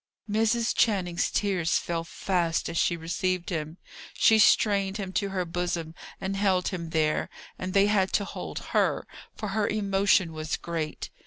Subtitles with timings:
[0.27, 0.75] Mrs.
[0.75, 3.77] Channing's tears fell fast as she received him.
[4.15, 8.57] She strained him to her bosom, and held him there; and they had to hold
[8.73, 11.11] her, for her emotion was great.